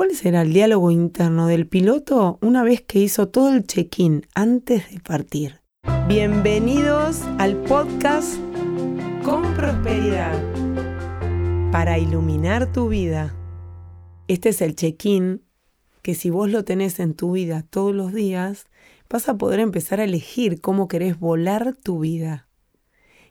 [0.00, 4.90] cuál será el diálogo interno del piloto una vez que hizo todo el check-in antes
[4.90, 5.60] de partir.
[6.08, 8.38] Bienvenidos al podcast
[9.22, 10.32] Con Prosperidad
[11.70, 13.36] para iluminar tu vida.
[14.26, 15.42] Este es el check-in
[16.00, 18.68] que si vos lo tenés en tu vida todos los días,
[19.10, 22.48] vas a poder empezar a elegir cómo querés volar tu vida.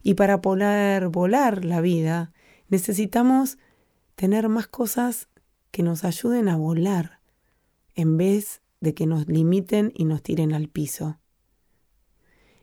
[0.03, 2.31] Y para poder volar la vida,
[2.67, 3.57] necesitamos
[4.13, 5.29] tener más cosas
[5.71, 7.19] que nos ayuden a volar
[7.95, 11.19] en vez de que nos limiten y nos tiren al piso.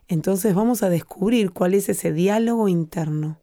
[0.08, 3.38] Entonces vamos a descubrir cuál es ese diálogo interno.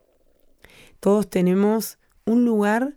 [1.00, 2.96] Todos tenemos un lugar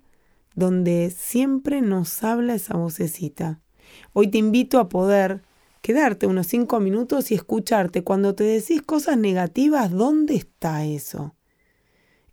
[0.55, 3.61] donde siempre nos habla esa vocecita.
[4.13, 5.43] Hoy te invito a poder
[5.83, 8.03] quedarte unos cinco minutos y escucharte.
[8.03, 11.35] Cuando te decís cosas negativas, ¿dónde está eso?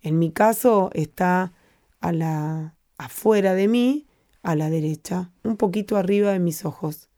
[0.00, 1.52] En mi caso está
[2.00, 4.06] a la afuera de mí,
[4.44, 7.08] a la derecha, un poquito arriba de mis ojos.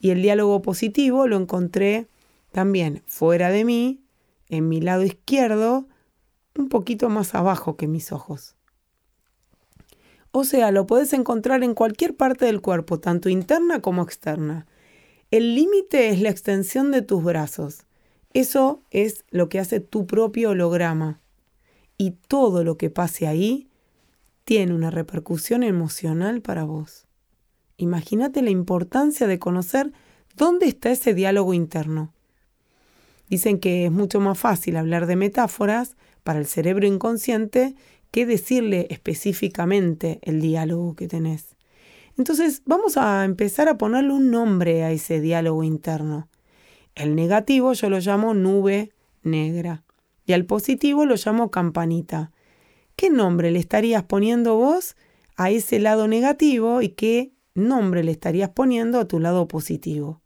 [0.00, 2.08] Y el diálogo positivo lo encontré
[2.50, 4.02] también fuera de mí,
[4.48, 5.86] en mi lado izquierdo,
[6.56, 8.56] un poquito más abajo que mis ojos.
[10.32, 14.66] O sea, lo puedes encontrar en cualquier parte del cuerpo, tanto interna como externa.
[15.30, 17.86] El límite es la extensión de tus brazos.
[18.32, 21.20] Eso es lo que hace tu propio holograma.
[21.98, 23.68] Y todo lo que pase ahí
[24.44, 27.06] tiene una repercusión emocional para vos.
[27.76, 29.92] Imagínate la importancia de conocer
[30.36, 32.12] dónde está ese diálogo interno.
[33.28, 37.74] Dicen que es mucho más fácil hablar de metáforas para el cerebro inconsciente
[38.10, 41.56] que decirle específicamente el diálogo que tenés.
[42.18, 46.28] Entonces vamos a empezar a ponerle un nombre a ese diálogo interno.
[46.94, 49.82] El negativo yo lo llamo nube negra
[50.26, 52.31] y al positivo lo llamo campanita.
[53.02, 54.94] ¿Qué nombre le estarías poniendo vos
[55.34, 60.22] a ese lado negativo y qué nombre le estarías poniendo a tu lado positivo?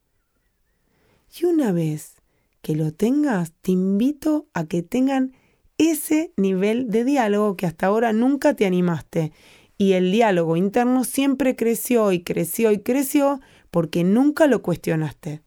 [1.41, 2.17] Y una vez
[2.61, 5.33] que lo tengas, te invito a que tengan
[5.79, 9.33] ese nivel de diálogo que hasta ahora nunca te animaste.
[9.79, 15.46] Y el diálogo interno siempre creció y creció y creció porque nunca lo cuestionaste.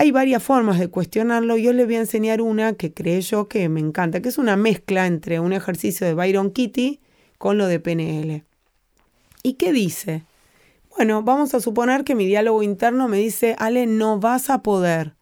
[0.00, 1.58] Hay varias formas de cuestionarlo.
[1.58, 4.56] Yo les voy a enseñar una que creo yo que me encanta, que es una
[4.56, 7.00] mezcla entre un ejercicio de Byron Kitty
[7.36, 8.42] con lo de PNL.
[9.42, 10.24] ¿Y qué dice?
[10.96, 15.16] Bueno, vamos a suponer que mi diálogo interno me dice, Ale, no vas a poder.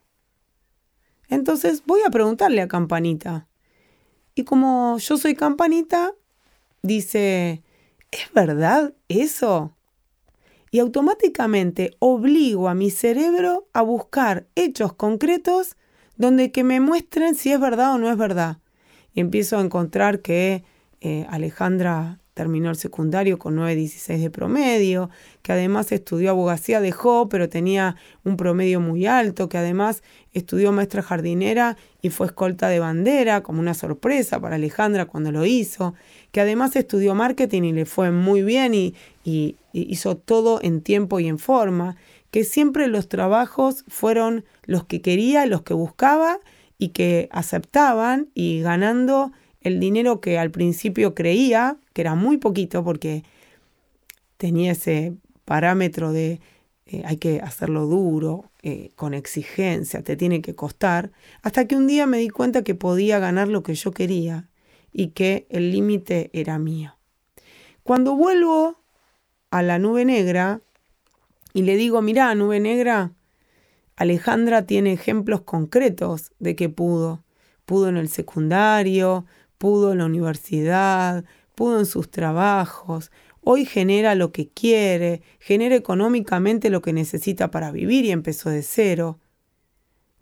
[1.28, 3.48] Entonces voy a preguntarle a Campanita.
[4.36, 6.12] Y como yo soy Campanita,
[6.82, 7.64] dice,
[8.12, 9.76] ¿es verdad eso?
[10.70, 15.76] Y automáticamente obligo a mi cerebro a buscar hechos concretos
[16.16, 18.58] donde que me muestren si es verdad o no es verdad.
[19.14, 20.64] Y empiezo a encontrar que
[21.00, 25.10] eh, Alejandra terminó el secundario con 9.16 de promedio,
[25.42, 31.02] que además estudió abogacía, dejó, pero tenía un promedio muy alto, que además estudió maestra
[31.02, 35.94] jardinera y fue escolta de bandera, como una sorpresa para Alejandra cuando lo hizo,
[36.30, 39.56] que además estudió marketing y le fue muy bien y, y
[39.88, 41.96] hizo todo en tiempo y en forma,
[42.30, 46.40] que siempre los trabajos fueron los que quería, los que buscaba
[46.78, 52.84] y que aceptaban y ganando el dinero que al principio creía, que era muy poquito
[52.84, 53.24] porque
[54.36, 56.40] tenía ese parámetro de
[56.90, 61.10] eh, hay que hacerlo duro, eh, con exigencia, te tiene que costar,
[61.42, 64.48] hasta que un día me di cuenta que podía ganar lo que yo quería
[64.90, 66.96] y que el límite era mío.
[67.82, 68.80] Cuando vuelvo
[69.50, 70.60] a la nube negra
[71.52, 73.12] y le digo, mira, nube negra,
[73.96, 77.24] Alejandra tiene ejemplos concretos de que pudo.
[77.64, 79.26] Pudo en el secundario,
[79.58, 83.10] pudo en la universidad, pudo en sus trabajos,
[83.42, 88.62] hoy genera lo que quiere, genera económicamente lo que necesita para vivir y empezó de
[88.62, 89.18] cero.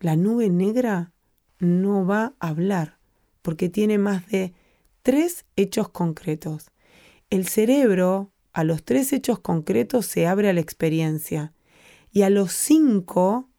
[0.01, 1.13] La nube negra
[1.59, 2.99] no va a hablar
[3.43, 4.55] porque tiene más de
[5.03, 6.71] tres hechos concretos.
[7.29, 11.53] El cerebro a los tres hechos concretos se abre a la experiencia
[12.11, 13.51] y a los cinco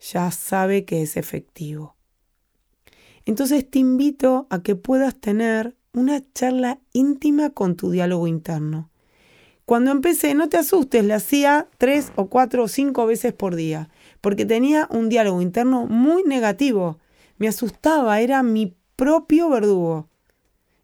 [0.00, 1.94] ya sabe que es efectivo.
[3.26, 8.90] Entonces te invito a que puedas tener una charla íntima con tu diálogo interno.
[9.64, 13.88] Cuando empecé, no te asustes, le hacía tres o cuatro o cinco veces por día,
[14.20, 16.98] porque tenía un diálogo interno muy negativo.
[17.36, 20.08] Me asustaba, era mi propio verdugo.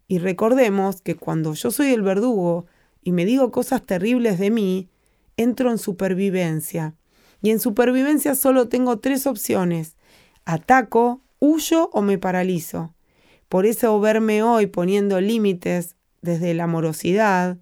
[0.07, 2.67] Y recordemos que cuando yo soy el verdugo
[3.05, 4.89] y me digo cosas terribles de mí,
[5.37, 6.95] entro en supervivencia.
[7.43, 9.97] Y en supervivencia solo tengo tres opciones.
[10.47, 12.95] Ataco, huyo o me paralizo.
[13.51, 17.59] Por eso verme hoy poniendo límites desde la amorosidad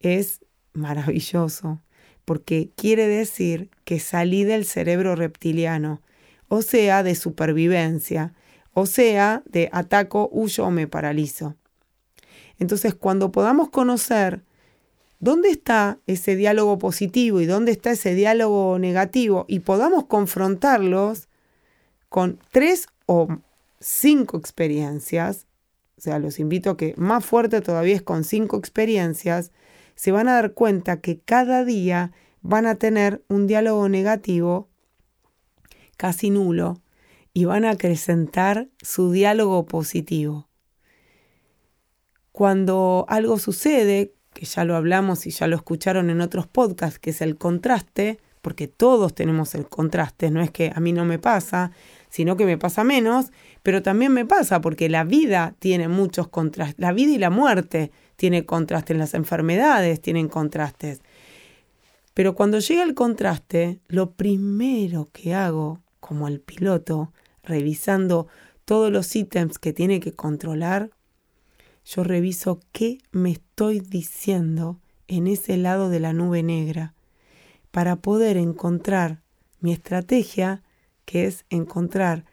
[0.00, 0.40] es
[0.72, 1.80] maravilloso,
[2.24, 6.02] porque quiere decir que salí del cerebro reptiliano,
[6.48, 8.34] o sea, de supervivencia,
[8.72, 11.54] o sea, de ataco, huyo o me paralizo.
[12.58, 14.42] Entonces, cuando podamos conocer
[15.26, 21.28] dónde está ese diálogo positivo y dónde está ese diálogo negativo y podamos confrontarlos
[22.08, 23.26] con tres o
[23.80, 25.48] cinco experiencias,
[25.98, 29.50] o sea, los invito a que más fuerte todavía es con cinco experiencias,
[29.96, 32.12] se van a dar cuenta que cada día
[32.42, 34.68] van a tener un diálogo negativo
[35.96, 36.80] casi nulo
[37.34, 40.48] y van a acrecentar su diálogo positivo.
[42.30, 47.08] Cuando algo sucede, que ya lo hablamos y ya lo escucharon en otros podcasts, que
[47.08, 51.18] es el contraste, porque todos tenemos el contraste, no es que a mí no me
[51.18, 51.72] pasa,
[52.10, 56.78] sino que me pasa menos, pero también me pasa porque la vida tiene muchos contrastes,
[56.78, 61.00] la vida y la muerte tienen contrastes, las enfermedades tienen contrastes.
[62.12, 67.12] Pero cuando llega el contraste, lo primero que hago como el piloto,
[67.42, 68.28] revisando
[68.66, 70.90] todos los ítems que tiene que controlar,
[71.86, 76.92] yo reviso qué me estoy diciendo en ese lado de la nube negra
[77.70, 79.22] para poder encontrar
[79.60, 80.62] mi estrategia,
[81.06, 82.26] que es encontrar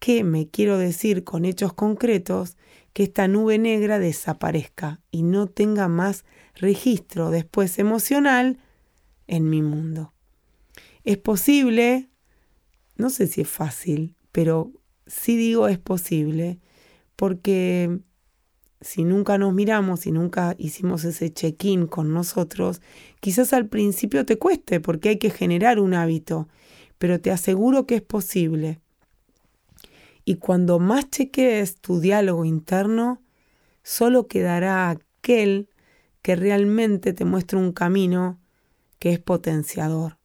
[0.00, 2.56] qué me quiero decir con hechos concretos,
[2.92, 6.24] que esta nube negra desaparezca y no tenga más
[6.56, 8.58] registro después emocional
[9.28, 10.12] en mi mundo.
[11.04, 12.08] Es posible,
[12.96, 14.72] no sé si es fácil, pero
[15.06, 16.58] sí digo es posible,
[17.14, 18.00] porque
[18.80, 22.82] si nunca nos miramos y nunca hicimos ese check-in con nosotros,
[23.20, 26.48] quizás al principio te cueste porque hay que generar un hábito,
[26.98, 28.80] pero te aseguro que es posible.
[30.24, 33.22] Y cuando más chequees tu diálogo interno,
[33.82, 35.68] solo quedará aquel
[36.22, 38.40] que realmente te muestre un camino
[38.98, 40.18] que es potenciador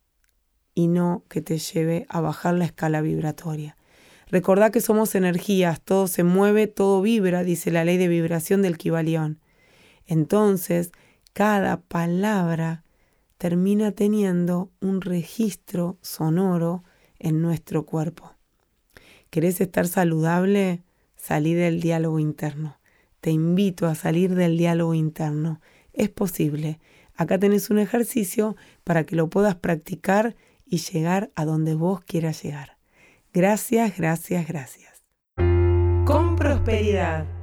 [0.73, 3.75] y no que te lleve a bajar la escala vibratoria.
[4.29, 8.77] Recordá que somos energías, todo se mueve, todo vibra, dice la ley de vibración del
[8.77, 9.39] Kibalión.
[10.05, 10.91] Entonces,
[11.33, 12.83] cada palabra
[13.39, 16.83] termina teniendo un registro sonoro
[17.17, 18.35] en nuestro cuerpo.
[19.31, 20.83] ¿Querés estar saludable?
[21.15, 22.79] Salí del diálogo interno.
[23.21, 25.59] Te invito a salir del diálogo interno.
[25.93, 26.79] Es posible.
[27.15, 30.35] Acá tenés un ejercicio para que lo puedas practicar
[30.65, 32.78] y llegar a donde vos quieras llegar.
[33.33, 35.03] Gracias, gracias, gracias.
[36.05, 37.38] Con prosperidad.